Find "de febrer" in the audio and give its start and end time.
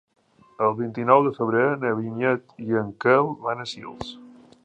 1.27-1.67